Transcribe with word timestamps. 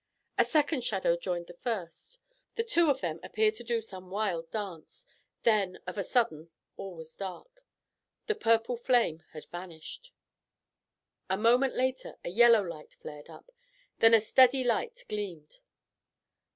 A 0.35 0.43
second 0.43 0.83
shadow 0.83 1.15
joined 1.15 1.45
the 1.45 1.53
first. 1.53 2.17
The 2.55 2.63
two 2.63 2.89
of 2.89 3.01
them 3.01 3.19
appeared 3.21 3.53
to 3.57 3.63
do 3.63 3.81
some 3.81 4.09
wild 4.09 4.49
dance. 4.49 5.05
Then, 5.43 5.77
of 5.85 5.95
a 5.95 6.03
sudden, 6.03 6.49
all 6.75 6.95
was 6.95 7.15
dark. 7.15 7.63
The 8.25 8.33
purple 8.33 8.77
flame 8.77 9.21
had 9.33 9.45
vanished. 9.51 10.11
A 11.29 11.37
moment 11.37 11.75
later 11.75 12.15
a 12.25 12.29
yellow 12.29 12.63
light 12.63 12.95
flared 12.95 13.29
up. 13.29 13.51
Then 13.99 14.15
a 14.15 14.19
steady 14.21 14.63
light 14.63 15.05
gleamed. 15.07 15.59